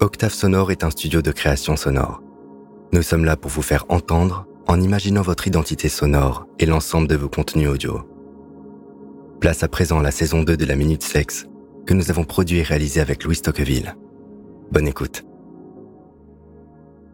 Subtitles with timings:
[0.00, 2.22] Octave Sonore est un studio de création sonore.
[2.92, 7.16] Nous sommes là pour vous faire entendre en imaginant votre identité sonore et l'ensemble de
[7.16, 8.08] vos contenus audio.
[9.40, 11.46] Place à présent la saison 2 de la Minute Sexe
[11.84, 13.96] que nous avons produit et réalisé avec Louis Tocqueville.
[14.70, 15.24] Bonne écoute.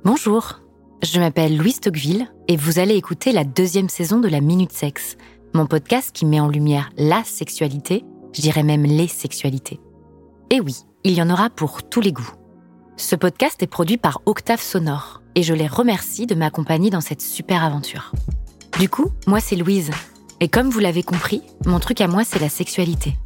[0.05, 0.61] Bonjour,
[1.03, 5.17] je m'appelle Louise Tocqueville et vous allez écouter la deuxième saison de la Minute Sexe,
[5.55, 8.05] mon podcast qui met en lumière la sexualité,
[8.35, 9.81] je dirais même les sexualités.
[10.51, 12.44] Et oui, il y en aura pour tous les goûts.
[12.97, 17.21] Ce podcast est produit par Octave Sonore et je les remercie de m'accompagner dans cette
[17.21, 18.13] super aventure.
[18.79, 19.91] Du coup, moi c'est Louise.
[20.39, 23.17] Et comme vous l'avez compris, mon truc à moi c'est la sexualité.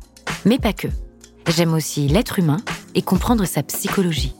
[0.47, 0.89] Mais pas que.
[1.49, 2.59] J'aime aussi l'être humain
[2.95, 4.35] et comprendre sa psychologie.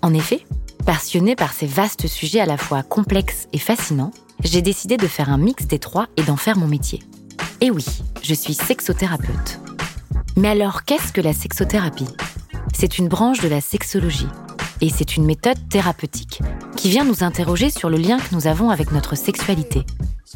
[0.00, 0.46] En effet,
[0.86, 5.28] passionnée par ces vastes sujets à la fois complexes et fascinants, j'ai décidé de faire
[5.28, 7.00] un mix des trois et d'en faire mon métier.
[7.60, 7.84] Et oui,
[8.22, 9.60] je suis sexothérapeute.
[10.36, 12.08] Mais alors, qu'est-ce que la sexothérapie?
[12.72, 14.28] C'est une branche de la sexologie
[14.80, 16.40] et c'est une méthode thérapeutique
[16.76, 19.84] qui vient nous interroger sur le lien que nous avons avec notre sexualité.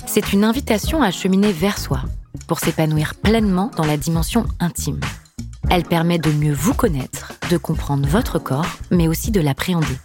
[0.06, 2.02] C'est une invitation à cheminer vers soi
[2.46, 5.00] pour s'épanouir pleinement dans la dimension intime.
[5.70, 9.96] Elle permet de mieux vous connaître, de comprendre votre corps, mais aussi de l'appréhender.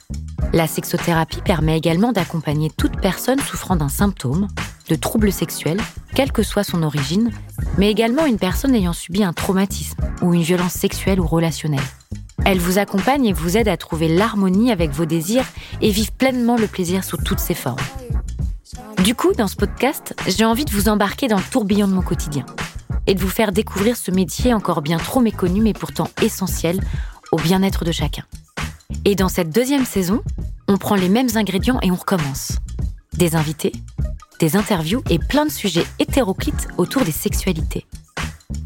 [0.54, 4.48] La sexothérapie permet également d'accompagner toute personne souffrant d'un symptôme,
[4.88, 5.82] de troubles sexuels,
[6.16, 7.32] quelle que soit son origine,
[7.78, 11.80] mais également une personne ayant subi un traumatisme ou une violence sexuelle ou relationnelle.
[12.46, 15.46] Elle vous accompagne et vous aide à trouver l'harmonie avec vos désirs
[15.82, 17.78] et vivre pleinement le plaisir sous toutes ses formes.
[19.04, 22.02] Du coup, dans ce podcast, j'ai envie de vous embarquer dans le tourbillon de mon
[22.02, 22.46] quotidien
[23.08, 26.80] et de vous faire découvrir ce métier encore bien trop méconnu mais pourtant essentiel
[27.32, 28.24] au bien-être de chacun.
[29.06, 30.22] Et dans cette deuxième saison,
[30.68, 32.60] on prend les mêmes ingrédients et on recommence.
[33.14, 33.72] Des invités,
[34.40, 37.86] des interviews et plein de sujets hétéroclites autour des sexualités.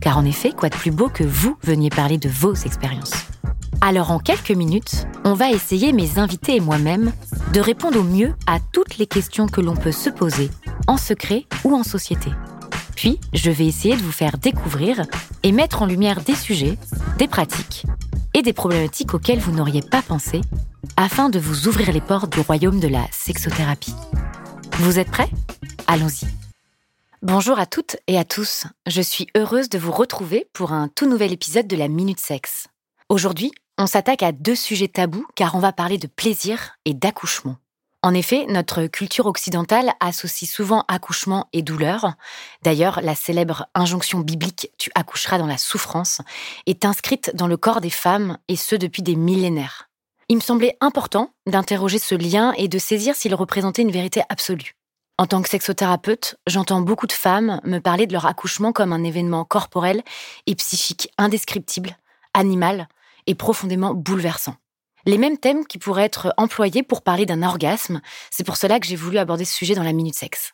[0.02, 3.14] Car en effet, quoi de plus beau que vous veniez parler de vos expériences
[3.84, 7.12] alors en quelques minutes, on va essayer, mes invités et moi-même,
[7.52, 10.50] de répondre au mieux à toutes les questions que l'on peut se poser,
[10.88, 12.32] en secret ou en société.
[12.96, 15.06] Puis, je vais essayer de vous faire découvrir
[15.44, 16.78] et mettre en lumière des sujets,
[17.18, 17.84] des pratiques
[18.34, 20.40] et des problématiques auxquelles vous n'auriez pas pensé,
[20.96, 23.96] afin de vous ouvrir les portes du royaume de la sexothérapie.
[24.80, 25.30] Vous êtes prêts?
[25.88, 26.28] Allons-y.
[27.22, 28.64] Bonjour à toutes et à tous.
[28.88, 32.68] Je suis heureuse de vous retrouver pour un tout nouvel épisode de la Minute Sexe.
[33.10, 37.58] Aujourd'hui, on s'attaque à deux sujets tabous car on va parler de plaisir et d'accouchement.
[38.06, 42.16] En effet, notre culture occidentale associe souvent accouchement et douleur.
[42.62, 46.20] D'ailleurs, la célèbre injonction biblique Tu accoucheras dans la souffrance
[46.66, 49.90] est inscrite dans le corps des femmes et ce depuis des millénaires.
[50.28, 54.74] Il me semblait important d'interroger ce lien et de saisir s'il représentait une vérité absolue.
[55.18, 59.04] En tant que sexothérapeute, j'entends beaucoup de femmes me parler de leur accouchement comme un
[59.04, 60.04] événement corporel
[60.46, 61.98] et psychique indescriptible,
[62.34, 62.90] animal,
[63.28, 64.56] et profondément bouleversant.
[65.06, 68.02] Les mêmes thèmes qui pourraient être employés pour parler d'un orgasme,
[68.32, 70.54] c'est pour cela que j'ai voulu aborder ce sujet dans la Minute Sexe.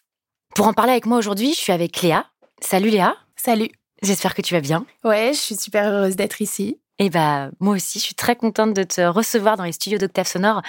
[0.56, 2.26] Pour en parler avec moi aujourd'hui, je suis avec Léa.
[2.60, 3.16] Salut Léa.
[3.36, 3.70] Salut.
[4.02, 4.86] J'espère que tu vas bien.
[5.04, 6.80] Ouais, je suis super heureuse d'être ici.
[7.02, 10.00] Et eh bah, moi aussi, je suis très contente de te recevoir dans les studios
[10.00, 10.62] d'Octave Sonore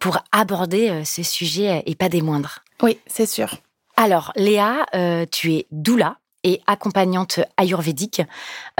[0.00, 2.60] pour aborder euh, ce sujet et pas des moindres.
[2.82, 3.56] Oui, c'est sûr.
[3.96, 8.22] Alors, Léa, euh, tu es doula et accompagnante ayurvédique.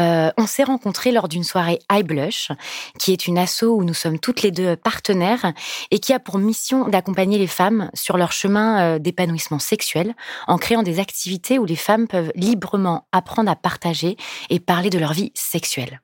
[0.00, 2.50] Euh, on s'est rencontrés lors d'une soirée I Blush,
[2.98, 5.52] qui est une asso où nous sommes toutes les deux partenaires
[5.90, 10.14] et qui a pour mission d'accompagner les femmes sur leur chemin euh, d'épanouissement sexuel
[10.46, 14.16] en créant des activités où les femmes peuvent librement apprendre à partager
[14.50, 16.00] et parler de leur vie sexuelle.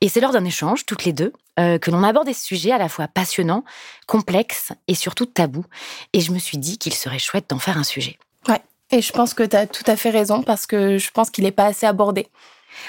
[0.00, 2.78] Et c'est lors d'un échange, toutes les deux, euh, que l'on aborde des sujets à
[2.78, 3.64] la fois passionnants,
[4.06, 5.64] complexes et surtout tabous.
[6.12, 8.18] Et je me suis dit qu'il serait chouette d'en faire un sujet.
[8.48, 8.60] Ouais,
[8.94, 11.44] et je pense que tu as tout à fait raison parce que je pense qu'il
[11.44, 12.28] n'est pas assez abordé.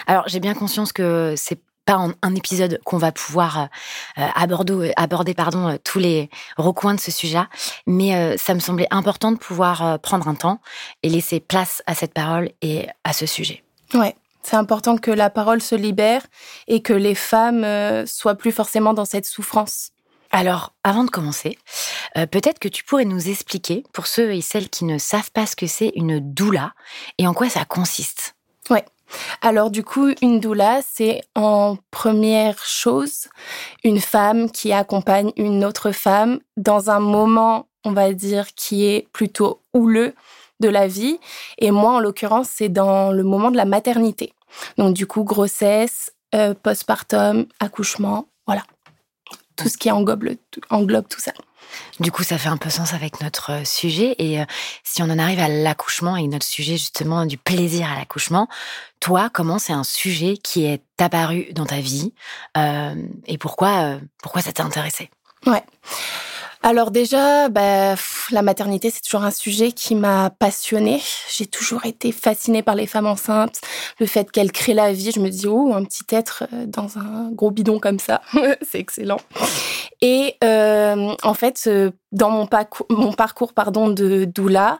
[0.08, 3.70] Alors, j'ai bien conscience que c'est pas en un épisode qu'on va pouvoir
[4.18, 7.44] euh, aborder, aborder pardon, euh, tous les recoins de ce sujet,
[7.86, 10.60] mais euh, ça me semblait important de pouvoir prendre un temps
[11.04, 13.64] et laisser place à cette parole et à ce sujet.
[13.94, 16.26] Ouais, c'est important que la parole se libère
[16.68, 17.66] et que les femmes
[18.08, 19.92] soient plus forcément dans cette souffrance.
[20.38, 21.58] Alors, avant de commencer,
[22.18, 25.46] euh, peut-être que tu pourrais nous expliquer, pour ceux et celles qui ne savent pas
[25.46, 26.74] ce que c'est une doula
[27.18, 28.36] et en quoi ça consiste?
[28.70, 28.84] Ouais.
[29.42, 33.30] Alors du coup, une doula, c'est en première chose
[33.86, 39.08] une femme qui accompagne une autre femme dans un moment, on va dire, qui est
[39.14, 40.16] plutôt houleux
[40.60, 41.18] de la vie.
[41.60, 44.34] Et moi, en l'occurrence, c'est dans le moment de la maternité.
[44.78, 48.64] Donc du coup, grossesse, euh, postpartum, accouchement, voilà
[49.56, 50.30] tout ce qui englobe,
[50.69, 51.31] englobe tout ça.
[52.00, 54.16] Du coup, ça fait un peu sens avec notre euh, sujet.
[54.19, 54.46] Et euh,
[54.84, 58.48] si on en arrive à l'accouchement et notre sujet justement du plaisir à l'accouchement,
[59.00, 62.13] toi, comment c'est un sujet qui est apparu dans ta vie
[62.57, 62.96] euh,
[63.28, 65.10] et pourquoi, pourquoi ça t'a intéressé
[65.46, 65.63] Ouais.
[66.67, 67.94] Alors déjà, bah,
[68.31, 71.00] la maternité, c'est toujours un sujet qui m'a passionnée.
[71.29, 73.62] J'ai toujours été fascinée par les femmes enceintes,
[74.00, 75.12] le fait qu'elles créent la vie.
[75.12, 78.23] Je me dis, oh, un petit être euh, dans un gros bidon comme ça,
[78.63, 79.19] c'est excellent.
[80.01, 84.79] Et euh, en fait, euh, dans mon, parcours, mon parcours pardon, de doula,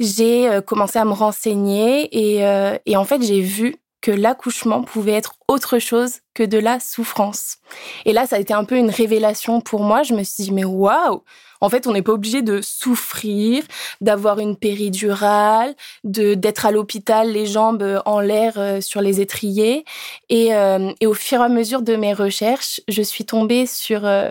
[0.00, 5.34] j'ai commencé à me renseigner et, et en fait, j'ai vu que l'accouchement pouvait être
[5.48, 7.56] autre chose que de la souffrance.
[8.04, 10.02] Et là, ça a été un peu une révélation pour moi.
[10.02, 11.24] Je me suis dit, mais waouh
[11.60, 13.64] En fait, on n'est pas obligé de souffrir,
[14.00, 15.74] d'avoir une péridurale,
[16.04, 19.84] de d'être à l'hôpital, les jambes en l'air euh, sur les étriers.
[20.28, 24.06] Et, euh, et, au fur et à mesure de mes recherches, je suis tombée sur
[24.06, 24.30] euh,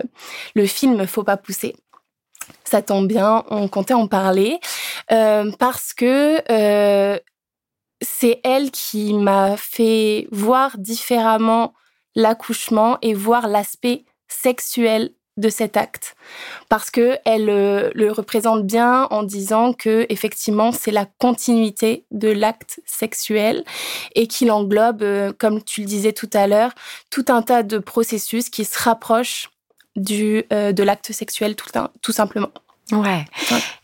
[0.54, 1.76] le film Faut pas pousser.
[2.64, 4.58] Ça tombe bien, on comptait en parler
[5.58, 6.40] parce que
[8.00, 11.74] c'est elle qui m'a fait voir différemment
[12.14, 16.16] l'accouchement et voir l'aspect sexuel de cet acte
[16.68, 22.28] parce que elle euh, le représente bien en disant que effectivement c'est la continuité de
[22.28, 23.64] l'acte sexuel
[24.16, 26.72] et qu'il englobe euh, comme tu le disais tout à l'heure
[27.10, 29.50] tout un tas de processus qui se rapprochent
[29.94, 31.70] du euh, de l'acte sexuel tout,
[32.02, 32.50] tout simplement.
[32.92, 33.24] Ouais.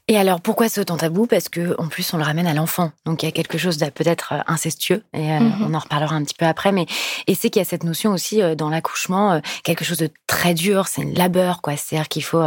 [0.06, 1.27] Et alors, pourquoi ce temps tabou?
[1.27, 2.93] Parce que en plus, on le ramène à l'enfant.
[3.06, 5.03] Donc, il y a quelque chose de peut-être euh, incestueux.
[5.15, 5.67] Et euh, mhm.
[5.67, 6.73] on en reparlera un petit peu après.
[6.73, 6.85] Mais
[7.27, 10.53] et c'est qu'il y a cette notion aussi euh, dans l'accouchement, quelque chose de très
[10.53, 10.89] dur.
[10.89, 11.77] C'est une labeur, quoi.
[11.77, 12.43] C'est-à-dire qu'il faut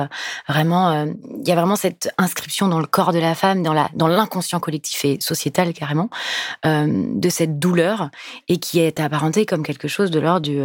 [0.47, 3.89] vraiment, il y a vraiment cette inscription dans le corps de la femme, dans la
[3.95, 6.09] dans l'inconscient collectif et sociétal carrément,
[6.63, 8.09] de cette douleur
[8.47, 10.59] et qui est apparentée comme quelque chose de l'ordre du.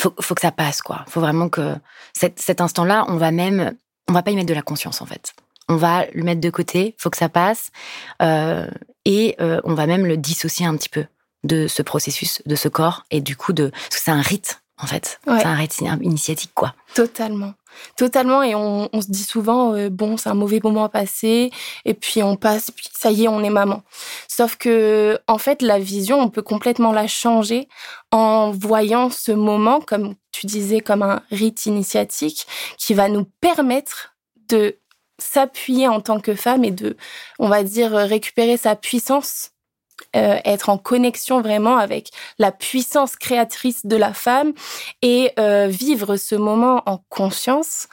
[0.00, 1.04] faut, faut que ça passe, quoi.
[1.08, 1.74] Faut vraiment que
[2.12, 3.74] cet, cet instant-là, on va même
[4.08, 5.32] on va pas y mettre de la conscience en fait.
[5.68, 7.70] On va le mettre de côté, faut que ça passe,
[8.20, 8.68] euh,
[9.06, 11.06] et euh, on va même le dissocier un petit peu
[11.42, 15.20] de ce processus, de ce corps, et du coup de, c'est un rite en fait,
[15.24, 16.74] c'est un rite initiatique quoi.
[16.94, 17.54] Totalement.
[17.96, 21.50] Totalement, et on, se dit souvent, euh, bon, c'est un mauvais moment à passer,
[21.84, 23.82] et puis on passe, puis ça y est, on est maman.
[24.28, 27.68] Sauf que, en fait, la vision, on peut complètement la changer
[28.10, 32.46] en voyant ce moment, comme tu disais, comme un rite initiatique
[32.78, 34.16] qui va nous permettre
[34.48, 34.78] de
[35.18, 36.96] s'appuyer en tant que femme et de,
[37.38, 39.54] on va dire, récupérer sa puissance
[40.16, 44.52] euh, être en connexion vraiment avec la puissance créatrice de la femme
[45.02, 47.88] et euh, vivre ce moment en conscience,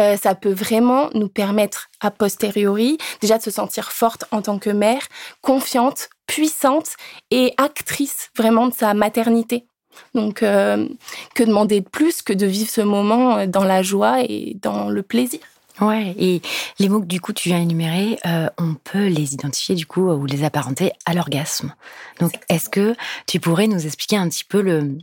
[0.00, 4.58] euh, ça peut vraiment nous permettre a posteriori déjà de se sentir forte en tant
[4.58, 5.02] que mère,
[5.42, 6.96] confiante, puissante
[7.30, 9.66] et actrice vraiment de sa maternité.
[10.14, 14.88] Donc, que demander de plus que de vivre ce moment dans la joie et dans
[14.88, 15.40] le plaisir?
[15.80, 16.40] Ouais, et
[16.78, 20.08] les mots que du coup tu viens énumérer, euh, on peut les identifier du coup
[20.08, 21.74] ou les apparenter à l'orgasme.
[22.18, 22.96] Donc, est-ce que
[23.26, 24.96] tu pourrais nous expliquer un petit peu le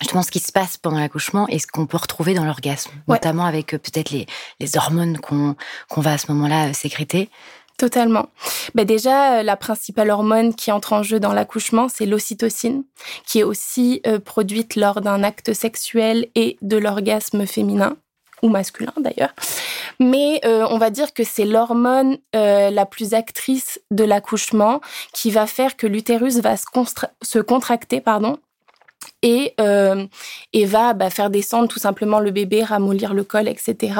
[0.00, 3.44] justement ce qui se passe pendant l'accouchement et ce qu'on peut retrouver dans l'orgasme, notamment
[3.44, 4.26] avec euh, peut-être les,
[4.60, 5.56] les hormones qu'on
[5.96, 7.30] va à ce moment-là euh, sécréter
[7.76, 8.28] Totalement.
[8.74, 12.84] Ben déjà, la principale hormone qui entre en jeu dans l'accouchement, c'est l'ocytocine,
[13.26, 17.96] qui est aussi produite lors d'un acte sexuel et de l'orgasme féminin
[18.44, 19.34] ou masculin d'ailleurs.
[19.98, 24.80] Mais euh, on va dire que c'est l'hormone euh, la plus actrice de l'accouchement
[25.12, 28.38] qui va faire que l'utérus va se, contracter, pardon,
[29.22, 30.06] et, euh,
[30.52, 33.94] et va bah, faire descendre tout simplement le bébé, ramollir le col, etc.,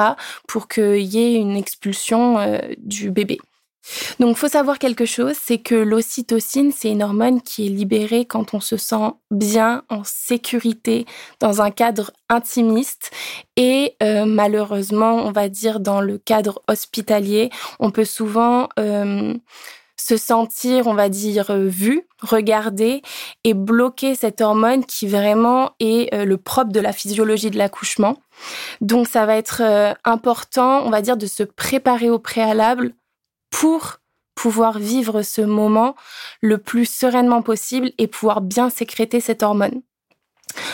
[0.47, 3.39] pour qu'il y ait une expulsion du bébé.
[4.19, 8.53] Donc, faut savoir quelque chose, c'est que l'ocytocine, c'est une hormone qui est libérée quand
[8.53, 11.05] on se sent bien, en sécurité,
[11.39, 13.11] dans un cadre intimiste.
[13.57, 17.49] Et euh, malheureusement, on va dire dans le cadre hospitalier,
[17.79, 19.33] on peut souvent euh,
[19.97, 23.01] se sentir, on va dire, vu, regardé
[23.43, 28.17] et bloquer cette hormone qui vraiment est euh, le propre de la physiologie de l'accouchement.
[28.81, 29.61] Donc, ça va être
[30.03, 32.93] important, on va dire, de se préparer au préalable
[33.55, 33.99] pour
[34.35, 35.95] pouvoir vivre ce moment
[36.41, 39.81] le plus sereinement possible et pouvoir bien sécréter cette hormone.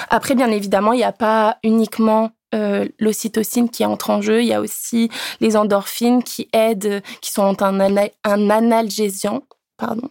[0.10, 4.48] Après, bien évidemment, il n'y a pas uniquement euh, l'ocytocine qui entre en jeu, il
[4.48, 5.12] y a aussi
[5.42, 7.80] les endorphines qui aident, qui sont un,
[8.24, 9.44] analgésiant,
[9.78, 10.10] pardon,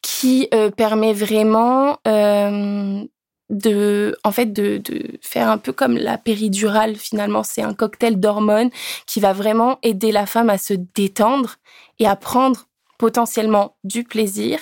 [0.00, 3.04] qui euh, permet vraiment euh,
[3.50, 8.18] de en fait de, de, faire un peu comme la péridurale finalement c'est un cocktail
[8.18, 8.70] d'hormones
[9.06, 11.56] qui va vraiment aider la femme à se détendre
[11.98, 12.66] et à prendre
[12.98, 14.58] potentiellement du plaisir.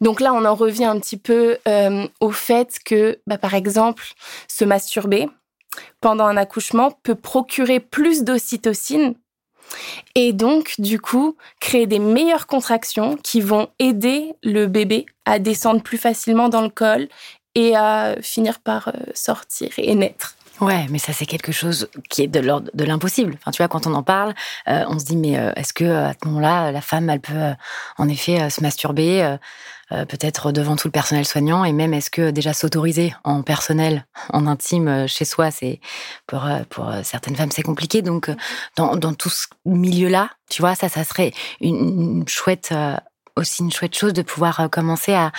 [0.00, 4.04] Donc là, on en revient un petit peu euh, au fait que, bah, par exemple,
[4.48, 5.28] se masturber
[6.00, 9.14] pendant un accouchement peut procurer plus d'ocytocine
[10.14, 15.82] et donc, du coup, créer des meilleures contractions qui vont aider le bébé à descendre
[15.82, 17.08] plus facilement dans le col
[17.58, 20.36] et à finir par euh, sortir et naître.
[20.60, 23.36] Ouais, mais ça c'est quelque chose qui est de l'ordre de l'impossible.
[23.40, 24.34] Enfin, tu vois, quand on en parle,
[24.68, 27.52] euh, on se dit mais euh, est-ce que à ce moment-là, la femme, elle peut
[27.96, 29.36] en effet se masturber,
[29.90, 34.46] peut-être devant tout le personnel soignant, et même est-ce que déjà s'autoriser en personnel, en
[34.46, 35.80] intime, chez soi, c'est
[36.26, 36.44] pour
[37.04, 38.02] certaines femmes c'est compliqué.
[38.02, 38.30] Donc
[38.76, 42.74] dans tout ce milieu-là, tu vois, ça, ça serait une chouette
[43.38, 45.32] aussi une chouette chose de pouvoir euh, commencer à,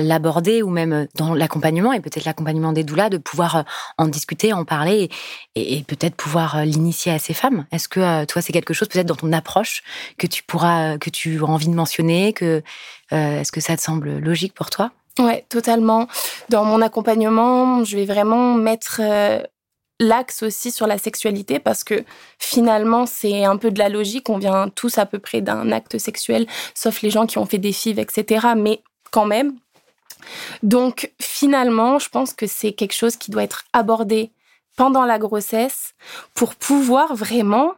[0.00, 3.62] l'aborder ou même euh, dans l'accompagnement et peut-être l'accompagnement des doulas de pouvoir euh,
[3.98, 5.10] en discuter, en parler
[5.54, 7.66] et, peut-être pouvoir l'initier à ces femmes.
[7.72, 9.82] Est-ce que toi c'est quelque chose peut-être dans ton approche
[10.18, 12.62] que tu pourras que tu as envie de mentionner que
[13.10, 14.90] est-ce que ça te semble logique pour toi?
[15.18, 16.08] Ouais, totalement.
[16.48, 19.00] Dans mon accompagnement, je vais vraiment mettre
[20.00, 22.04] l'axe aussi sur la sexualité parce que
[22.38, 25.98] finalement c'est un peu de la logique, on vient tous à peu près d'un acte
[25.98, 28.48] sexuel, sauf les gens qui ont fait des fives, etc.
[28.56, 29.56] Mais quand même.
[30.62, 34.32] Donc finalement, je pense que c'est quelque chose qui doit être abordé
[34.76, 35.94] pendant la grossesse
[36.34, 37.72] pour pouvoir vraiment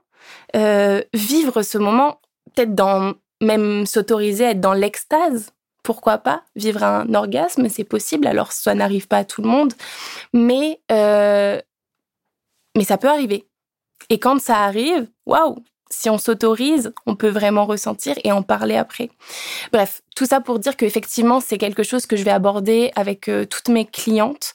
[0.56, 2.20] euh, vivre ce moment,
[2.54, 5.52] peut-être dans même s'autoriser à être dans l'extase
[5.88, 8.26] pourquoi pas vivre un orgasme, c'est possible.
[8.26, 9.72] Alors ça n'arrive pas à tout le monde,
[10.34, 11.62] mais euh,
[12.78, 13.46] mais ça peut arriver.
[14.08, 15.56] Et quand ça arrive, waouh,
[15.90, 19.10] si on s'autorise, on peut vraiment ressentir et en parler après.
[19.72, 23.44] Bref, tout ça pour dire qu'effectivement, c'est quelque chose que je vais aborder avec euh,
[23.44, 24.52] toutes mes clientes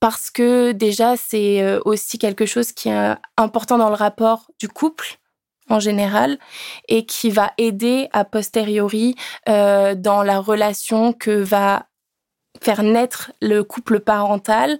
[0.00, 4.68] parce que déjà, c'est euh, aussi quelque chose qui est important dans le rapport du
[4.68, 5.18] couple
[5.70, 6.38] en général
[6.88, 9.14] et qui va aider a posteriori
[9.48, 11.86] euh, dans la relation que va
[12.60, 14.78] faire naître le couple parental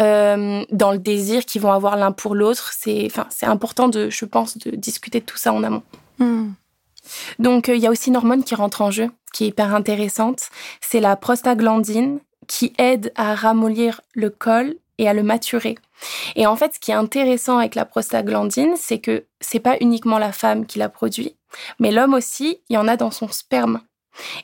[0.00, 2.72] euh, dans le désir qu'ils vont avoir l'un pour l'autre.
[2.76, 5.82] C'est, enfin, c'est important de, je pense, de discuter de tout ça en amont.
[6.18, 6.52] Hmm.
[7.38, 9.74] Donc, euh, il y a aussi une hormone qui rentre en jeu, qui est hyper
[9.74, 10.48] intéressante.
[10.80, 15.76] C'est la prostaglandine qui aide à ramollir le col et à le maturer.
[16.36, 20.18] Et en fait, ce qui est intéressant avec la prostaglandine, c'est que c'est pas uniquement
[20.18, 21.36] la femme qui la produit,
[21.78, 23.80] mais l'homme aussi, il y en a dans son sperme.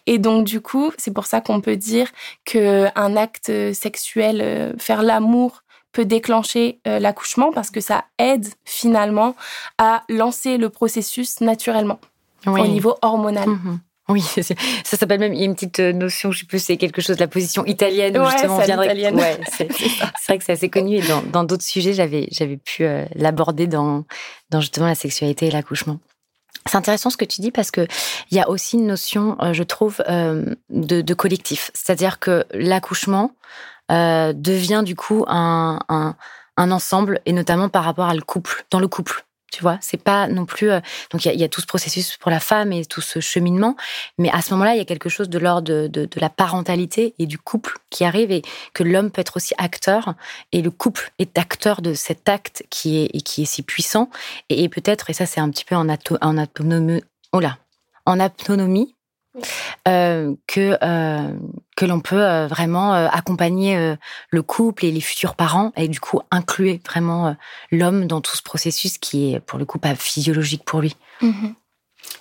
[0.07, 2.09] Et donc du coup, c'est pour ça qu'on peut dire
[2.45, 5.63] qu'un acte sexuel, euh, faire l'amour,
[5.93, 9.35] peut déclencher euh, l'accouchement parce que ça aide finalement
[9.79, 11.99] à lancer le processus naturellement
[12.47, 13.49] au niveau hormonal.
[13.49, 13.81] Mhm.
[14.09, 14.23] Oui,
[14.85, 17.01] ça s'appelle même, il y a une petite euh, notion, je sais plus, c'est quelque
[17.01, 18.19] chose la position italienne.
[18.19, 19.69] Ouais, justement, viendrait, ouais, c'est
[20.27, 22.85] vrai que c'est assez connu et dans d'autres sujets, j'avais j'avais pu
[23.15, 24.05] l'aborder dans,
[24.51, 26.01] dans justement la sexualité et l'accouchement.
[26.67, 27.87] C'est intéressant ce que tu dis parce que
[28.31, 31.71] il y a aussi une notion, euh, je trouve, euh, de, collectif.
[31.75, 33.33] C'est-à-dire que l'accouchement
[33.91, 36.15] euh, devient du coup un, un,
[36.71, 39.25] ensemble et notamment par rapport à le couple, dans le couple.
[39.51, 40.71] Tu vois, c'est pas non plus.
[40.71, 40.81] Euh,
[41.11, 43.77] donc il y, a tout ce processus pour la femme et tout ce cheminement,
[44.19, 47.27] mais à ce moment-là, il y a quelque chose de l'ordre de, la parentalité et
[47.27, 48.43] du couple qui arrive et
[48.75, 50.15] que l'homme peut être aussi acteur
[50.53, 54.11] et le couple est acteur de cet acte qui est qui est si puissant
[54.49, 57.03] et, peut-être et ça c'est un petit peu en, en autonomie.
[57.33, 57.59] Oh là,
[58.07, 58.95] en autonomie
[59.87, 61.33] euh, que euh,
[61.77, 63.97] que l'on peut euh, vraiment accompagner
[64.31, 67.37] le couple et les futurs parents et du coup inclure vraiment
[67.71, 70.97] l'homme dans tout ce processus qui est pour le coup pas physiologique pour lui.
[71.21, 71.51] Mmh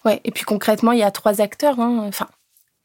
[0.06, 2.06] ouais, et puis concrètement, il y a trois acteurs, hein.
[2.08, 2.28] enfin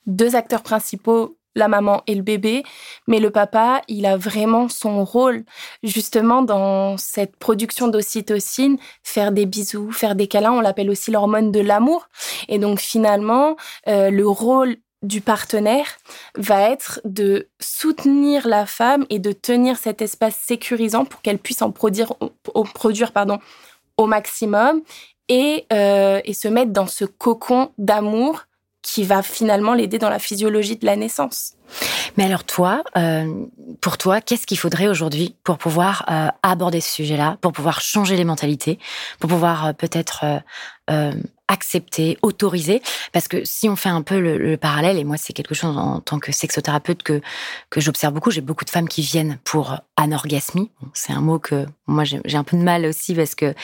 [0.07, 2.62] deux acteurs principaux la maman et le bébé,
[3.06, 5.44] mais le papa, il a vraiment son rôle
[5.82, 11.52] justement dans cette production d'ocytocine, faire des bisous, faire des câlins, on l'appelle aussi l'hormone
[11.52, 12.08] de l'amour.
[12.49, 13.56] Et donc finalement,
[13.88, 15.87] euh, le rôle du partenaire
[16.37, 21.62] va être de soutenir la femme et de tenir cet espace sécurisant pour qu'elle puisse
[21.62, 22.14] en produire,
[23.96, 24.82] au maximum
[25.30, 28.44] euh, et se mettre dans ce cocon d'amour
[28.84, 31.54] qui va finalement l'aider dans la physiologie de la naissance.
[32.16, 33.46] Mais alors toi, euh,
[33.80, 38.16] pour toi, qu'est-ce qu'il faudrait aujourd'hui pour pouvoir euh, aborder ce sujet-là, pour pouvoir changer
[38.16, 38.78] les mentalités,
[39.18, 40.42] pour pouvoir euh, peut-être
[41.49, 42.82] accepter, autoriser?
[43.12, 46.00] Parce que si on fait un peu le, parallèle, et moi c'est quelque chose en
[46.00, 47.23] tant que sexothérapeute que
[47.70, 50.70] que j'observe beaucoup, j'ai beaucoup de femmes qui viennent pour anorgasmie.
[50.92, 53.54] c'est un mot que moi j'ai un peu de mal aussi parce que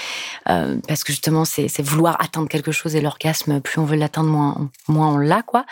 [0.44, 4.70] parce que justement c'est vouloir atteindre quelque chose et l'orgasme, plus on veut l'atteindre, moins
[4.88, 5.66] moins on l'a quoi.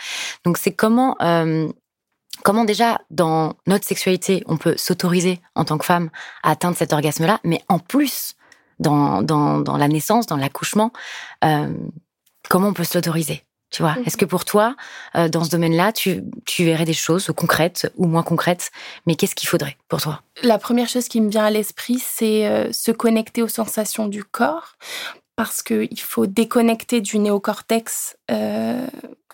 [0.45, 1.15] Donc c'est comment
[2.43, 6.09] comment déjà dans notre sexualité on peut s'autoriser en tant que femme
[6.43, 8.35] à atteindre cet orgasme-là, mais en plus
[8.79, 10.91] dans, dans, dans la naissance, dans l'accouchement,
[11.43, 11.73] euh,
[12.49, 13.43] comment on peut s'autoriser?
[13.71, 14.75] Tu vois, est-ce que pour toi,
[15.15, 18.71] euh, dans ce domaine-là, tu, tu verrais des choses concrètes ou moins concrètes,
[19.05, 20.23] mais qu'est-ce qu'il faudrait pour toi?
[20.41, 24.23] La première chose qui me vient à l'esprit, c'est euh, se connecter aux sensations du
[24.23, 24.73] corps,
[25.39, 28.17] parce qu'il faut déconnecter du néocortex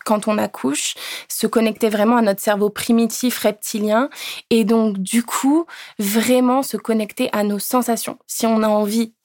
[0.05, 0.93] quand on accouche,
[1.27, 4.11] se connecter vraiment à notre cerveau primitif reptilien
[4.51, 5.65] et donc du coup
[5.97, 8.19] vraiment se connecter à nos sensations.
[8.27, 9.15] Si on a envie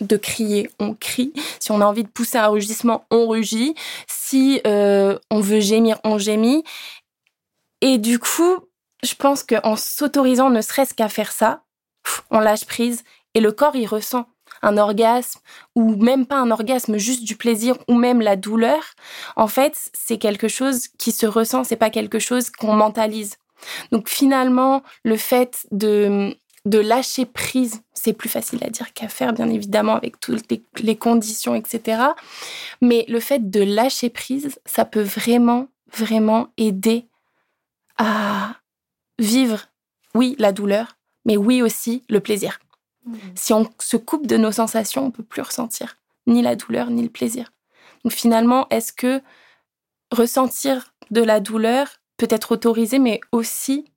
[0.00, 1.32] de crier, on crie.
[1.58, 3.74] Si on a envie de pousser un rugissement, on rugit.
[4.06, 6.62] Si euh, on veut gémir, on gémit.
[7.80, 8.58] Et du coup,
[9.02, 11.64] je pense qu'en s'autorisant ne serait-ce qu'à faire ça,
[12.30, 13.02] on lâche prise
[13.34, 14.26] et le corps, il ressent
[14.62, 15.40] un orgasme
[15.74, 18.82] ou même pas un orgasme, juste du plaisir ou même la douleur.
[19.36, 23.36] En fait, c'est quelque chose qui se ressent, c'est pas quelque chose qu'on mentalise.
[23.92, 26.34] Donc finalement, le fait de
[26.64, 30.44] de lâcher prise, c'est plus facile à dire qu'à faire, bien évidemment, avec toutes
[30.80, 32.02] les conditions, etc.
[32.82, 37.06] Mais le fait de lâcher prise, ça peut vraiment, vraiment aider
[37.96, 38.56] à
[39.18, 39.68] vivre,
[40.14, 42.58] oui, la douleur, mais oui aussi le plaisir.
[43.08, 43.16] Mmh.
[43.34, 47.02] Si on se coupe de nos sensations, on peut plus ressentir ni la douleur ni
[47.02, 47.52] le plaisir.
[48.04, 49.20] Donc finalement, est-ce que
[50.10, 53.90] ressentir de la douleur peut être autorisé, mais aussi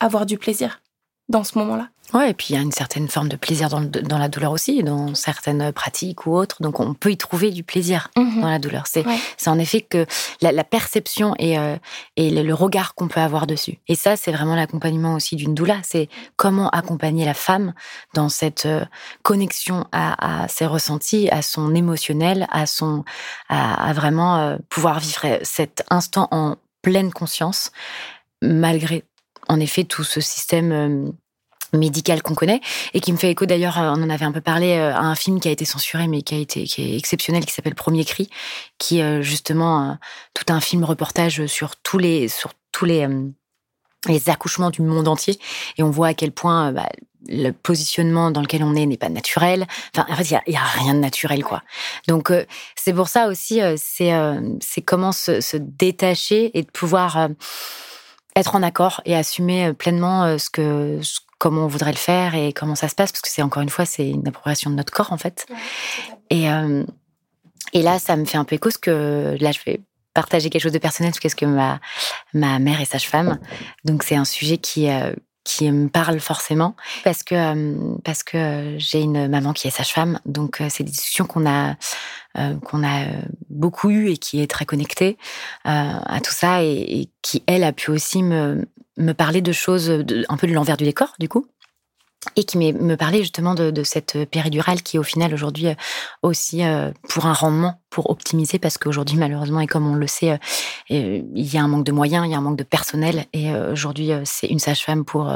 [0.00, 0.82] avoir du plaisir
[1.28, 1.91] dans ce moment-là?
[2.14, 4.52] Ouais, et puis il y a une certaine forme de plaisir dans, dans, la douleur
[4.52, 6.56] aussi, dans certaines pratiques ou autres.
[6.60, 8.42] Donc on peut y trouver du plaisir mhm.
[8.42, 8.84] dans la douleur.
[8.86, 9.04] C'est
[9.46, 10.04] en effet que
[10.42, 11.76] la, perception et, euh,
[12.16, 13.78] et le, regard qu'on peut avoir dessus.
[13.88, 15.78] Et ça, c'est vraiment l'accompagnement aussi d'une doula.
[15.82, 17.72] C'est comment accompagner la femme
[18.14, 18.84] dans cette euh,
[19.22, 23.04] connexion à, ses ressentis, à son émotionnel, à son
[23.48, 27.70] à, à vraiment euh, pouvoir vivre cet instant en pleine conscience
[28.42, 29.04] malgré
[29.48, 31.12] en effet tout ce système
[31.72, 32.60] médical qu'on connaît
[32.94, 35.00] et qui me fait écho d'ailleurs, euh, on en avait un peu parlé euh, à
[35.00, 37.74] un film qui a été censuré mais qui a été qui est exceptionnel qui s'appelle
[37.74, 38.28] Premier cri
[38.78, 39.98] qui euh, justement
[40.34, 43.06] tout un film reportage sur tous les sur tous les
[44.08, 45.38] les accouchements du monde entier
[45.78, 46.88] et on voit à quel point bah,
[47.28, 49.68] le positionnement dans lequel on est n'est pas naturel.
[49.94, 51.62] Enfin, en fait, il y, a, rien de naturel, quoi.
[52.08, 52.32] Donc,
[52.74, 57.28] c'est pour ça aussi, c'est comment se, détacher et de pouvoir
[58.34, 60.98] être en accord et assumer pleinement ce que
[61.42, 63.68] comment on voudrait le faire et comment ça se passe, parce que c'est encore une
[63.68, 65.44] fois, c'est une appropriation de notre corps en fait.
[66.30, 66.84] et, euh,
[67.72, 69.80] et là, ça me fait un peu écho, parce que là, je vais
[70.14, 71.80] partager quelque chose de personnel, parce que ma,
[72.32, 73.40] ma mère est sage-femme.
[73.84, 78.76] Donc, c'est un sujet qui, euh, qui me parle forcément parce que euh, parce que
[78.78, 80.18] j'ai une maman qui est sage-femme.
[80.26, 81.76] Donc c'est des discussions qu'on a
[82.64, 83.04] qu'on a
[83.50, 85.18] beaucoup eues et qui est très connectée
[85.64, 89.90] à tout ça et, et, qui elle a pu aussi me me parler de choses
[90.28, 91.46] un peu de l'envers du décor, du coup,
[92.36, 95.74] et qui me parlait justement de, cette péridurale qui, au final, aujourd'hui, euh,
[96.22, 100.32] aussi euh, pour un rendement, pour optimiser, parce qu'aujourd'hui, malheureusement, et comme on le sait,
[100.32, 100.36] euh,
[100.88, 103.52] il y a un manque de moyens, il y a un manque de personnel, et
[103.54, 105.32] aujourd'hui, c'est une sage-femme pour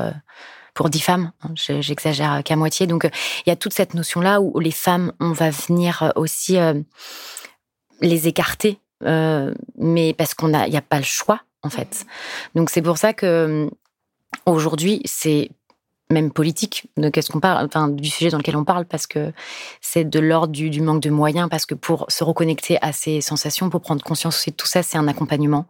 [0.74, 1.32] pour dix femmes.
[1.42, 2.86] Hein, j'exagère qu'à moitié.
[2.86, 6.56] Donc, il y a toute cette notion-là où les femmes, on va venir aussi
[8.00, 12.06] les écarter, mais parce qu'on a, il n'y a pas le choix en fait.
[12.54, 13.68] Donc c'est pour ça que
[14.44, 15.50] aujourd'hui, c'est
[16.10, 19.32] même politique de qu'est-ce qu'on parle, enfin du sujet dans lequel on parle, parce que
[19.80, 23.70] c'est de l'ordre du, manque de moyens, parce que pour se reconnecter à ces sensations,
[23.70, 25.66] pour prendre conscience de tout ça, c'est un accompagnement.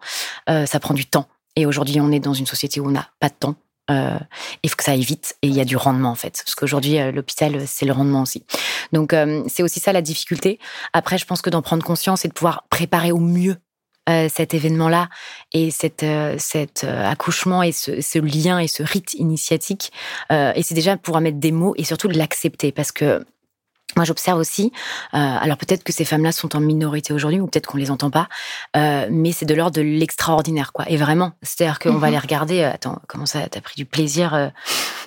[0.51, 1.27] Euh, ça prend du temps.
[1.57, 3.55] Et aujourd'hui, on est dans une société où on n'a pas de temps.
[3.91, 4.19] Euh,
[4.63, 6.43] il faut que ça aille vite et il y a du rendement en fait.
[6.45, 8.45] Parce qu'aujourd'hui, euh, l'hôpital, c'est le rendement aussi.
[8.93, 9.15] Donc,
[9.49, 10.59] c'est aussi ça la difficulté.
[10.93, 13.57] Après, je pense que d'en prendre conscience et de pouvoir préparer au mieux
[14.09, 15.09] euh, cet événement-là
[15.53, 19.91] et cet, euh, cet euh, accouchement et ce, ce, lien et ce rite initiatique.
[20.31, 23.25] et c'est déjà pouvoir mettre des mots et surtout de l'accepter parce que
[23.97, 24.73] moi, j'observe aussi,
[25.15, 28.11] euh, alors peut-être que ces femmes-là sont en minorité aujourd'hui, ou peut-être qu'on les entend
[28.11, 28.29] pas,
[28.77, 30.85] euh, mais c'est de l'ordre de l'extraordinaire, quoi.
[30.89, 32.13] Et vraiment, c'est-à-dire qu'on va mhm.
[32.13, 32.61] les regarder.
[32.61, 34.49] Euh, attends, comment ça T'as pris du plaisir euh,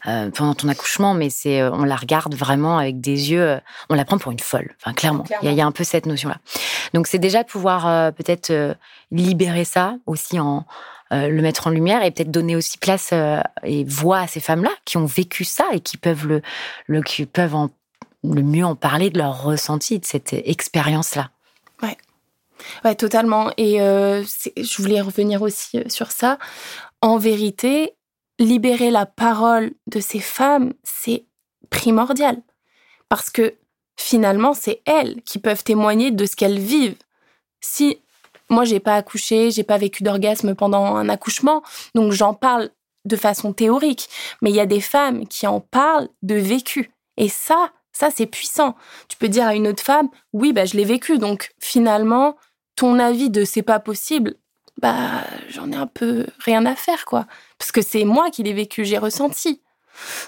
[0.08, 3.60] euh, pendant ton accouchement, mais c'est, on la regarde vraiment avec des yeux.
[3.90, 4.76] on la prend pour une folle.
[4.82, 6.38] Enfin, clairement, il y, y, a un peu cette notion-là.
[6.96, 8.76] Donc, c'est déjà de pouvoir peut-être
[9.12, 10.66] libérer ça aussi en
[11.12, 13.14] le mettre en lumière et peut-être donner aussi place
[13.64, 16.42] et voix à ces femmes-là qui ont vécu ça et qui peuvent le,
[16.86, 17.70] le qui peuvent en
[18.24, 21.32] le mieux en parler de leur ressenti, de cette expérience-là.
[21.82, 21.98] Ouais.
[22.84, 23.52] Ouais, totalement.
[23.58, 24.24] Et euh,
[24.58, 26.38] je voulais revenir aussi euh, sur ça.
[27.02, 27.96] En vérité,
[28.40, 31.26] libérer la parole de ces femmes, c'est
[31.70, 32.42] primordial.
[33.08, 33.56] Parce que
[33.98, 36.98] finalement, c'est elles qui peuvent témoigner de ce qu'elles vivent.
[37.62, 38.00] Si
[38.50, 41.62] moi, j'ai pas accouché, j'ai pas vécu d'orgasme pendant un accouchement,
[41.94, 42.72] donc j'en parle
[43.06, 44.10] de façon théorique.
[44.42, 46.92] Mais il y a des femmes qui en parlent de vécu.
[47.18, 48.76] Et ça, ça, c'est puissant.
[49.10, 51.18] Tu peux dire à une autre femme, oui, bah, je l'ai vécu.
[51.18, 52.38] Donc, finalement,
[52.78, 54.36] ton avis de c'est pas possible,
[54.82, 57.28] bah, j'en ai un peu rien à faire, quoi.
[57.58, 59.62] Parce que c'est moi qui l'ai vécu, j'ai ressenti.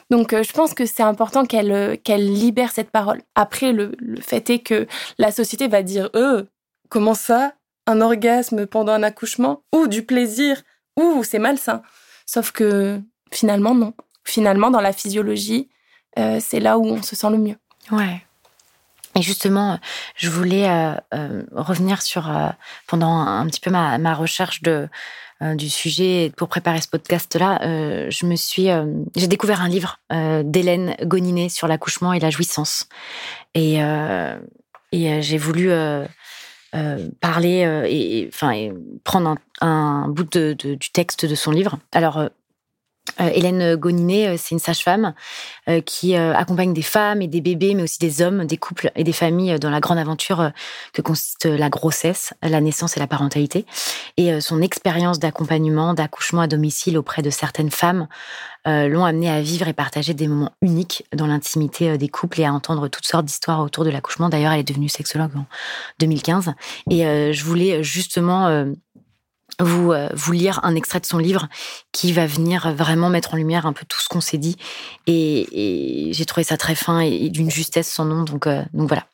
[0.10, 3.22] Donc, euh, je pense que c'est important qu'elle euh, qu'elle libère cette parole.
[3.36, 4.86] Après, le, fait est que
[5.18, 6.44] la société va dire, euh,
[6.90, 7.54] comment ça?
[7.88, 9.64] Un orgasme pendant un accouchement?
[9.74, 10.62] Ou du plaisir?
[11.00, 11.82] Ou c'est malsain?
[12.26, 13.00] Sauf que
[13.32, 13.94] finalement, non.
[14.26, 15.70] Finalement, dans la physiologie,
[16.20, 17.56] euh, c'est là où on se sent le mieux.
[17.92, 18.24] Ouais.
[19.16, 19.80] Et justement,
[20.16, 22.32] je voulais euh, euh, revenir sur,
[22.88, 24.88] pendant un, petit peu ma, recherche de,
[25.42, 27.60] du sujet pour préparer ce podcast-là,
[28.10, 32.88] j'ai découvert un livre d'Hélène Goninet sur l'accouchement et la jouissance.
[33.54, 33.80] Et,
[34.94, 35.72] et j'ai voulu
[37.20, 38.70] parler et, enfin,
[39.04, 41.80] prendre un, bout de, du texte de son livre.
[41.92, 42.30] Alors,
[43.20, 45.14] euh, Hélène Goninet, euh, c'est une sage-femme
[45.68, 49.04] euh, qui accompagne des femmes et des bébés, mais aussi des hommes, des couples et
[49.04, 50.52] des familles dans la grande aventure
[50.94, 53.66] que consiste la grossesse, la naissance et la parentalité.
[54.18, 58.08] Et son expérience d'accompagnement, d'accouchement à domicile auprès de certaines femmes
[58.66, 62.54] l'ont amené à vivre et partager des moments uniques dans l'intimité des couples et à
[62.54, 64.30] entendre toutes sortes d'histoires autour de l'accouchement.
[64.30, 65.46] D'ailleurs, elle est devenue sexologue en
[66.00, 66.54] 2015.
[66.90, 68.66] Et je voulais justement
[69.60, 71.48] vous, euh, vous lire un extrait de son livre
[71.92, 74.58] qui va venir vraiment mettre en lumière un peu tout ce qu'on s'est dit.
[75.08, 78.24] Et, j'ai trouvé ça très fin et, d'une justesse sans nom.
[78.24, 79.06] Donc, euh, donc voilà.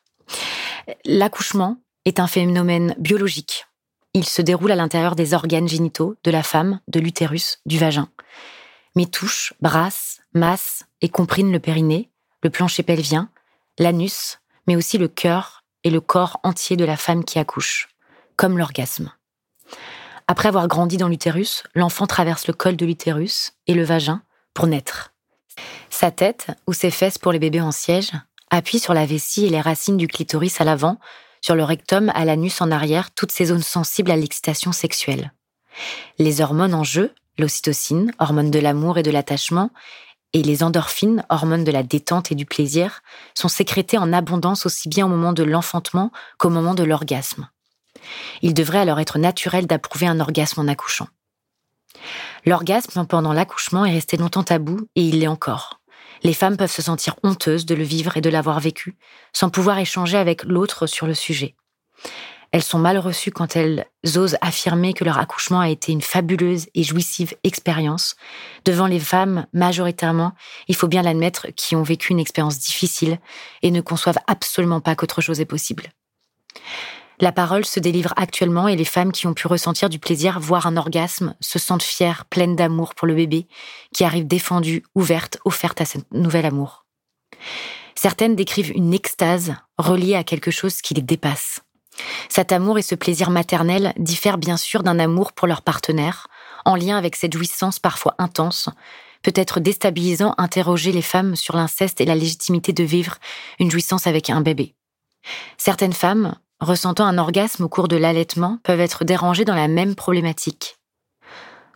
[1.04, 3.66] L'accouchement est un phénomène biologique.
[4.14, 8.08] Il se déroule à l'intérieur des organes génitaux de la femme, de l'utérus, du vagin.
[8.96, 12.10] Mais touche, brasse, masse et comprime le périnée,
[12.42, 13.30] le plancher pelvien,
[13.78, 17.88] l'anus, mais aussi le cœur et le corps entier de la femme qui accouche,
[18.36, 19.12] comme l'orgasme.
[20.30, 24.20] Après avoir grandi dans l'utérus, l'enfant traverse le col de l'utérus et le vagin
[24.52, 25.14] pour naître.
[25.88, 28.12] Sa tête, ou ses fesses pour les bébés en siège,
[28.50, 30.98] appuie sur la vessie et les racines du clitoris à l'avant,
[31.40, 35.32] sur le rectum, à l'anus en arrière, toutes ces zones sensibles à l'excitation sexuelle.
[36.18, 39.70] Les hormones en jeu, l'ocytocine, hormone de l'amour et de l'attachement,
[40.34, 43.00] et les endorphines, hormones de la détente et du plaisir,
[43.34, 47.48] sont sécrétées en abondance aussi bien au moment de l'enfantement qu'au moment de l'orgasme.
[48.42, 51.08] Il devrait alors être naturel d'approuver un orgasme en accouchant.
[52.46, 55.80] L'orgasme pendant l'accouchement est resté longtemps tabou et il l'est encore.
[56.22, 58.96] Les femmes peuvent se sentir honteuses de le vivre et de l'avoir vécu,
[59.32, 61.54] sans pouvoir échanger avec l'autre sur le sujet.
[62.50, 66.66] Elles sont mal reçues quand elles osent affirmer que leur accouchement a été une fabuleuse
[66.74, 68.16] et jouissive expérience.
[68.64, 70.32] Devant les femmes, majoritairement,
[70.66, 73.18] il faut bien l'admettre, qui ont vécu une expérience difficile
[73.62, 75.90] et ne conçoivent absolument pas qu'autre chose est possible.
[77.20, 80.66] La parole se délivre actuellement et les femmes qui ont pu ressentir du plaisir, voire
[80.66, 83.48] un orgasme, se sentent fières, pleines d'amour pour le bébé,
[83.92, 86.86] qui arrive défendue, ouverte, offerte à ce nouvel amour.
[87.96, 91.60] Certaines décrivent une extase reliée à quelque chose qui les dépasse.
[92.28, 96.28] Cet amour et ce plaisir maternel diffèrent bien sûr d'un amour pour leur partenaire,
[96.64, 98.68] en lien avec cette jouissance parfois intense,
[99.22, 103.16] peut-être déstabilisant interroger les femmes sur l'inceste et la légitimité de vivre
[103.58, 104.76] une jouissance avec un bébé.
[105.56, 109.94] Certaines femmes, ressentant un orgasme au cours de l'allaitement peuvent être dérangés dans la même
[109.94, 110.78] problématique.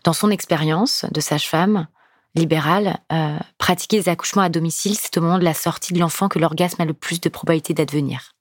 [0.05, 1.87] Dans son expérience de sage-femme
[2.35, 6.29] libérale, euh, pratiquer les accouchements à domicile, c'est au moment de la sortie de l'enfant
[6.29, 8.33] que l'orgasme a le plus de probabilité d'advenir.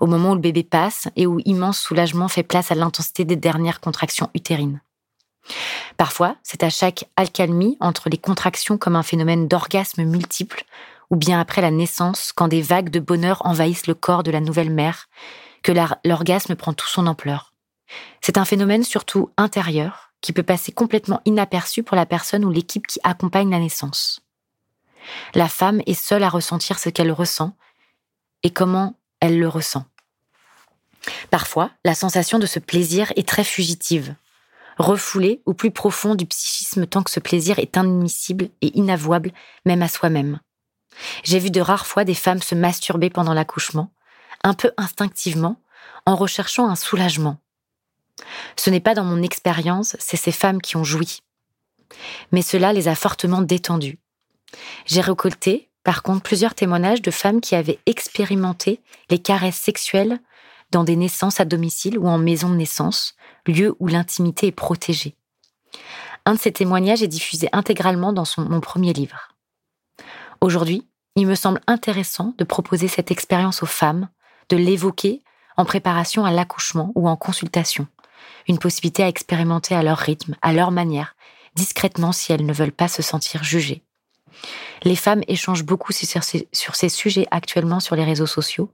[0.00, 3.36] Au moment où le bébé passe et où immense soulagement fait place à l'intensité des
[3.36, 4.80] dernières contractions utérines.
[5.96, 10.64] Parfois, c'est à chaque alcalmie entre les contractions comme un phénomène d'orgasme multiple,
[11.10, 14.40] ou bien après la naissance, quand des vagues de bonheur envahissent le corps de la
[14.40, 15.08] nouvelle mère,
[15.62, 15.72] que
[16.04, 17.52] l'orgasme prend tout son ampleur.
[18.20, 22.86] C'est un phénomène surtout intérieur qui peut passer complètement inaperçu pour la personne ou l'équipe
[22.86, 24.20] qui accompagne la naissance.
[25.34, 27.56] La femme est seule à ressentir ce qu'elle ressent
[28.42, 29.84] et comment elle le ressent.
[31.30, 34.14] Parfois, la sensation de ce plaisir est très fugitive,
[34.78, 39.32] refoulée au plus profond du psychisme tant que ce plaisir est inadmissible et inavouable
[39.64, 40.38] même à soi-même.
[41.24, 43.90] J'ai vu de rares fois des femmes se masturber pendant l'accouchement,
[44.44, 45.60] un peu instinctivement,
[46.06, 47.38] en recherchant un soulagement.
[48.56, 51.20] Ce n'est pas dans mon expérience, c'est ces femmes qui ont joui.
[52.32, 53.98] Mais cela les a fortement détendues.
[54.86, 60.18] J'ai récolté, par contre, plusieurs témoignages de femmes qui avaient expérimenté les caresses sexuelles
[60.70, 63.14] dans des naissances à domicile ou en maison de naissance,
[63.46, 65.16] lieu où l'intimité est protégée.
[66.24, 69.28] Un de ces témoignages est diffusé intégralement dans mon premier livre.
[70.40, 74.08] Aujourd'hui, il me semble intéressant de proposer cette expérience aux femmes
[74.52, 75.22] de l'évoquer
[75.56, 77.86] en préparation à l'accouchement ou en consultation.
[78.48, 81.16] Une possibilité à expérimenter à leur rythme, à leur manière,
[81.54, 83.82] discrètement si elles ne veulent pas se sentir jugées.
[84.82, 88.70] Les femmes échangent beaucoup sur ces, sur ces sujets actuellement sur les réseaux sociaux,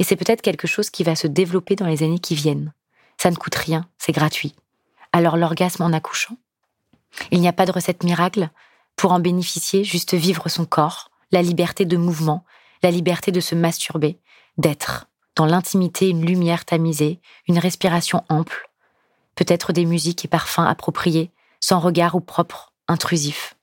[0.00, 2.72] et c'est peut-être quelque chose qui va se développer dans les années qui viennent.
[3.16, 4.56] Ça ne coûte rien, c'est gratuit.
[5.12, 6.36] Alors l'orgasme en accouchant?
[7.30, 8.50] Il n'y a pas de recette miracle.
[8.96, 12.44] Pour en bénéficier, juste vivre son corps, la liberté de mouvement,
[12.82, 14.18] la liberté de se masturber,
[14.58, 18.70] d'être dans l'intimité, une lumière tamisée, une respiration ample,
[19.34, 23.54] peut-être des musiques et parfums appropriés, sans regard ou propre, intrusif.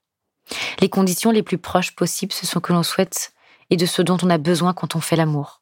[0.80, 3.32] Les conditions les plus proches possibles, ce sont que l'on souhaite
[3.70, 5.58] et de ce dont on a besoin quand on fait l'amour.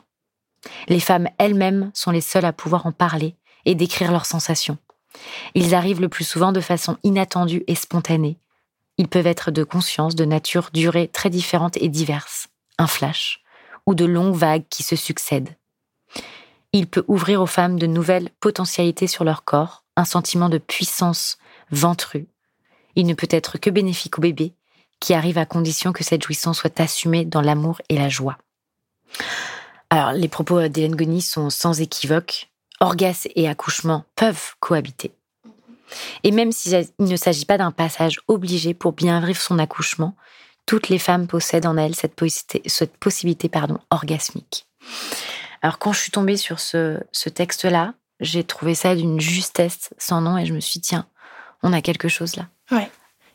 [0.88, 4.78] Les femmes elles-mêmes sont les seules à pouvoir en parler et décrire leurs sensations.
[5.54, 8.38] Ils arrivent le plus souvent de façon inattendue et spontanée.
[8.98, 12.48] Ils peuvent être de conscience, de nature, durée très différentes et diverses.
[12.78, 13.42] Un flash,
[13.86, 15.54] ou de longues vagues qui se succèdent.
[16.76, 21.38] Il peut ouvrir aux femmes de nouvelles potentialités sur leur corps, un sentiment de puissance
[21.70, 22.26] ventru.
[22.96, 24.52] Il ne peut être que bénéfique au bébé,
[25.00, 28.36] qui arrive à condition que cette jouissance soit assumée dans l'amour et la joie.
[29.88, 32.50] Alors, les propos d'Hélène Goni sont sans équivoque.
[32.80, 35.12] Orgasme et accouchement peuvent cohabiter.
[36.24, 40.14] Et même s'il ne s'agit pas d'un passage obligé pour bien vivre son accouchement,
[40.66, 44.66] toutes les femmes possèdent en elles cette possibilité, cette possibilité pardon, orgasmique.
[45.66, 50.20] Alors quand je suis tombée sur ce, ce texte-là, j'ai trouvé ça d'une justesse sans
[50.20, 51.08] nom et je me suis dit, tiens,
[51.64, 52.46] on a quelque chose là.
[52.70, 52.88] Ouais,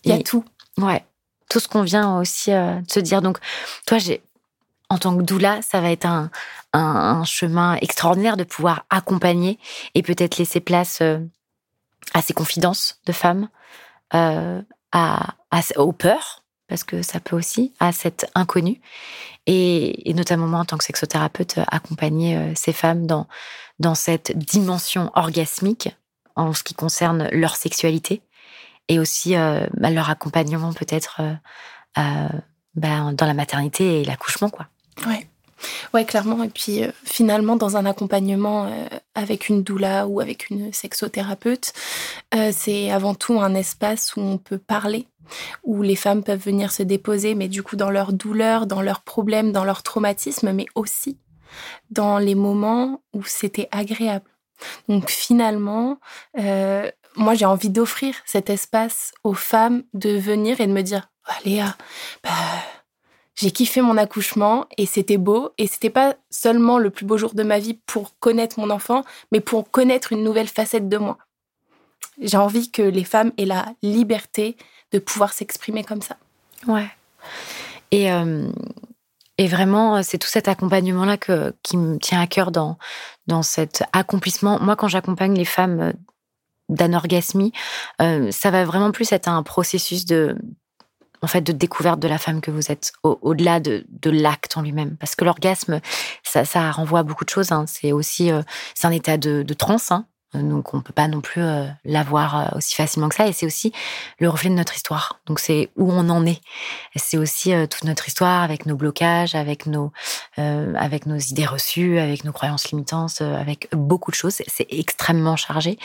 [0.05, 0.45] il y a tout.
[0.77, 1.03] Ouais,
[1.49, 3.21] tout ce qu'on vient aussi euh, de se dire.
[3.21, 3.37] Donc,
[3.85, 4.23] toi, j'ai,
[4.87, 6.31] en tant que doula, ça va être un,
[6.71, 9.59] un, chemin extraordinaire de pouvoir accompagner
[9.93, 11.19] et peut-être laisser place euh,
[12.13, 13.49] à ces confidences de femmes,
[14.13, 14.61] euh,
[14.93, 15.33] à,
[15.75, 16.40] aux peurs,
[16.71, 18.79] parce que ça peut aussi, à cette inconnue.
[19.45, 23.27] Et, notamment moi, en tant que sexothérapeute, accompagner ces femmes dans,
[23.79, 25.89] dans cette dimension orgasmique
[26.37, 28.21] en ce qui concerne leur sexualité
[28.87, 31.33] et aussi euh, bah, leur accompagnement peut-être euh,
[31.97, 32.39] euh,
[32.75, 34.67] bah, dans la maternité et l'accouchement, quoi.
[35.05, 35.27] Ouais.
[35.93, 36.41] Ouais, clairement.
[36.41, 38.71] Et puis finalement, dans un accompagnement
[39.13, 41.73] avec une doula ou avec une sexothérapeute,
[42.51, 45.05] c'est avant tout un espace où on peut parler,
[45.63, 49.01] où les femmes peuvent venir se déposer, mais du coup dans leur douleur, dans leurs
[49.01, 51.17] problèmes, dans leur traumatisme, mais aussi
[51.89, 54.29] dans les moments où c'était agréable.
[54.87, 55.99] Donc finalement,
[56.39, 61.09] euh, moi j'ai envie d'offrir cet espace aux femmes de venir et de me dire
[61.29, 61.75] oh, Léa,
[62.23, 62.29] bah,
[63.35, 67.33] j'ai kiffé mon accouchement et c'était beau et c'était pas seulement le plus beau jour
[67.33, 71.17] de ma vie pour connaître mon enfant, mais pour connaître une nouvelle facette de moi.
[72.19, 74.57] J'ai envie que les femmes aient la liberté
[74.91, 76.17] de pouvoir s'exprimer comme ça.
[76.67, 76.89] Ouais.
[77.91, 78.51] Et euh,
[79.41, 82.77] et vraiment, euh, c'est tout cet accompagnement-là qui me tient à cœur dans,
[83.25, 84.59] dans cet accomplissement.
[84.61, 85.93] Moi, quand j'accompagne les femmes euh,
[86.69, 87.51] d'anorgasmie,
[88.03, 90.37] euh, ça va vraiment plus être un processus de,
[91.23, 94.95] en fait, de découverte de la femme que vous êtes, au-delà de, l'acte en lui-même.
[94.97, 95.81] Parce que l'orgasme,
[96.21, 97.51] ça, ça renvoie à beaucoup de choses.
[97.51, 97.65] Hein.
[97.67, 98.29] C'est aussi,
[98.75, 99.91] c'est un état de, de transe.
[99.91, 100.05] Hein.
[100.33, 103.27] Donc on peut pas non plus euh, l'avoir euh, aussi facilement que ça.
[103.27, 103.73] Et c'est aussi
[104.19, 105.19] le reflet de notre histoire.
[105.25, 106.41] Donc c'est où on en est.
[106.95, 109.91] C'est aussi euh, toute notre histoire avec nos blocages, avec nos,
[110.37, 114.41] avec nos idées reçues, avec nos croyances limitantes, avec beaucoup de choses.
[114.47, 115.77] C'est extrêmement chargé.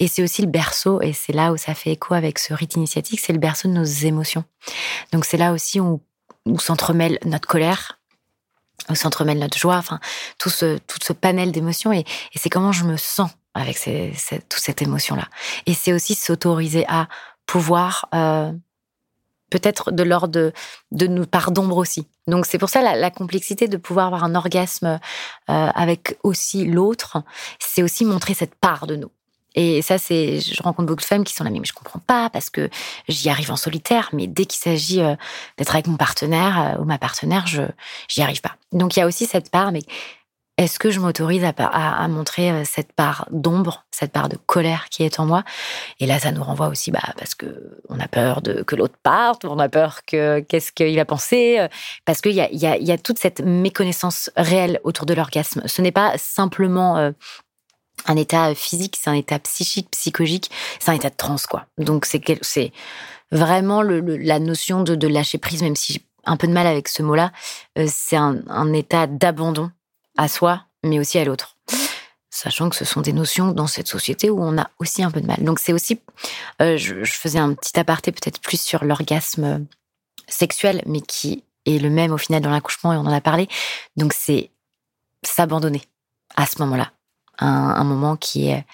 [0.00, 1.00] Et c'est aussi le berceau.
[1.00, 3.20] Et c'est là où ça fait écho avec ce rite initiatique.
[3.20, 4.44] C'est le berceau de nos émotions.
[5.12, 6.00] Donc c'est là aussi où,
[6.46, 7.98] où s'entremêle notre colère,
[8.90, 9.76] où s'entremêle notre joie.
[9.76, 10.00] Enfin
[10.38, 11.92] tout ce tout ce panel d'émotions.
[11.92, 13.78] Et, et c'est comment je me sens avec
[14.48, 15.28] toute cette émotion-là.
[15.66, 17.08] Et c'est aussi s'autoriser à
[17.46, 18.52] pouvoir euh,
[19.50, 20.52] peut-être de l'ordre de,
[20.90, 22.06] de nous par d'ombre aussi.
[22.26, 24.98] Donc c'est pour ça la, complexité de pouvoir avoir un orgasme
[25.50, 27.22] euh, avec aussi l'autre,
[27.58, 29.10] c'est aussi montrer cette part de nous.
[29.54, 32.30] Et ça, c'est, je rencontre beaucoup de femmes qui sont là, mais je comprends pas
[32.30, 32.70] parce que
[33.06, 35.14] j'y arrive en solitaire, mais dès qu'il s'agit euh,
[35.58, 37.60] d'être avec mon partenaire ou ma partenaire, je,
[38.08, 38.56] j'y arrive pas.
[38.72, 39.82] Donc il y a aussi cette part, mais
[40.58, 45.02] est-ce que je m'autorise à, montrer euh, cette part d'ombre, cette part de colère qui
[45.02, 45.44] est en moi?
[45.98, 49.46] Et là, ça nous renvoie aussi, bah, parce que on a peur que l'autre parte,
[49.46, 51.68] on a peur que qu'est-ce qu'il va penser, euh,
[52.04, 55.62] parce qu'il y a, y, a, toute cette méconnaissance réelle autour de l'orgasme.
[55.66, 57.12] Ce n'est pas simplement euh,
[58.06, 61.66] un état physique, c'est un état psychique, psychologique, c'est un état de transe, quoi.
[61.78, 62.72] Donc c'est c'est
[63.30, 67.02] vraiment la notion de, lâcher prise, même si j'ai un peu de mal avec ce
[67.02, 67.32] mot-là,
[67.86, 69.70] c'est un état d'abandon
[70.16, 71.56] à soi, mais aussi à l'autre.
[72.30, 75.20] Sachant que ce sont des notions dans cette société où on a aussi un peu
[75.20, 75.42] de mal.
[75.44, 76.00] Donc c'est aussi,
[76.60, 79.66] euh, je, faisais un petit aparté peut-être plus sur l'orgasme
[80.28, 83.48] sexuel, mais qui est le même au final dans l'accouchement et on en a parlé.
[83.96, 84.50] Donc c'est
[85.22, 85.82] s'abandonner
[86.34, 86.90] à ce moment-là,
[87.38, 88.64] un, moment qui est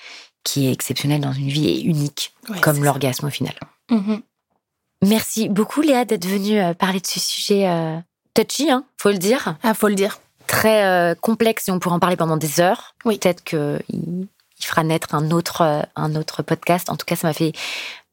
[0.45, 3.55] qui est exceptionnel dans une vie et unique, comme l'orgasme au final.
[3.91, 4.23] Mm-hmm.
[5.03, 7.99] Merci beaucoup Léa d'être venue euh, parler de ce sujet euh,
[8.35, 9.57] touchy, hein, faut le dire.
[9.63, 10.19] Ah, faut le dire
[10.49, 12.97] très euh, complexe et on pourrait en parler pendant des heures.
[13.05, 13.19] Oui.
[13.19, 16.91] Peut-être qu'il il fera naître un autre, euh, un autre podcast.
[16.91, 17.53] En tout cas, ça m'a fait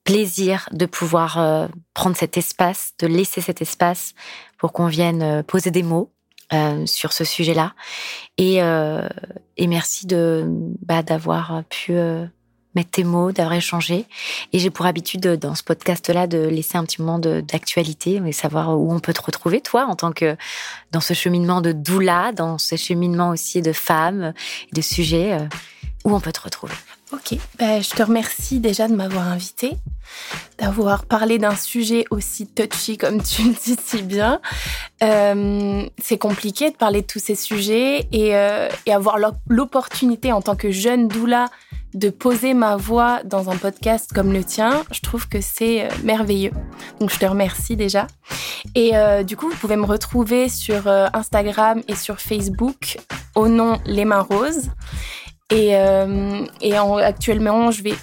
[0.04, 4.13] plaisir de pouvoir euh, prendre cet espace, de laisser cet espace
[4.60, 6.12] pour qu'on vienne poser des mots
[6.86, 7.74] sur ce sujet-là.
[8.38, 8.60] Et,
[9.58, 11.93] et merci de bah, d'avoir pu
[12.75, 14.05] mettre tes mots, d'avoir échangé.
[14.53, 18.79] Et j'ai pour habitude dans ce podcast-là de laisser un petit moment d'actualité et savoir
[18.79, 20.35] où on peut te retrouver, toi, en tant que
[20.91, 24.33] dans ce cheminement de doula, dans ce cheminement aussi de femmes,
[24.73, 25.38] de sujets,
[26.03, 26.75] où on peut te retrouver.
[27.11, 29.77] Ok, ben, je te remercie déjà de m'avoir invité,
[30.57, 34.41] d'avoir parlé d'un sujet aussi touchy comme tu le dis si bien.
[35.03, 40.41] Euh, c'est compliqué de parler de tous ces sujets et, euh, et avoir l'opportunité en
[40.41, 41.49] tant que jeune doula
[41.95, 45.89] de poser ma voix dans un podcast comme le tien, je trouve que c'est euh,
[46.03, 46.51] merveilleux.
[46.99, 48.08] Donc je te remercie déjà.
[48.73, 48.91] Et
[49.23, 52.97] du coup, vous pouvez me retrouver sur Instagram et sur Facebook
[53.36, 54.71] au nom Les Mains Roses.
[55.51, 57.95] Et, euh, et en, actuellement, je vais.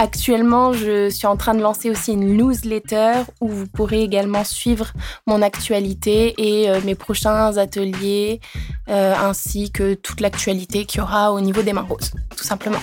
[0.00, 4.92] Actuellement, je suis en train de lancer aussi une newsletter où vous pourrez également suivre
[5.26, 8.40] mon actualité et euh, mes prochains ateliers,
[8.88, 12.78] euh, ainsi que toute l'actualité qu'il y aura au niveau des mains roses, tout simplement.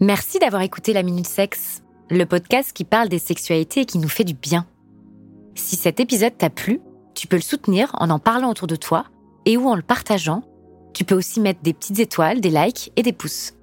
[0.00, 4.08] Merci d'avoir écouté La Minute Sexe, le podcast qui parle des sexualités et qui nous
[4.08, 4.66] fait du bien.
[5.54, 6.82] Si cet épisode t'a plu,
[7.14, 9.06] tu peux le soutenir en en parlant autour de toi
[9.46, 10.42] et ou en le partageant.
[10.92, 13.54] Tu peux aussi mettre des petites étoiles, des likes et des pouces.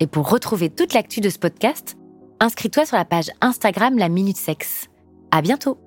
[0.00, 1.96] Et pour retrouver toute l'actu de ce podcast,
[2.40, 4.88] inscris-toi sur la page Instagram La Minute Sexe.
[5.30, 5.85] À bientôt!